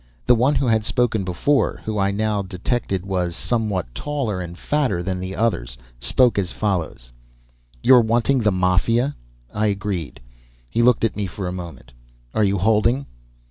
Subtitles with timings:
[0.25, 5.03] The one who had spoken before, who I now detected was somewhat taller and fatter
[5.03, 7.11] than the others, spoke as follows:
[7.83, 9.15] "You're wanting the Mafia?"
[9.53, 10.19] I agreed.
[10.67, 11.91] He looked at me for a moment.
[12.33, 13.05] "Are you holding?"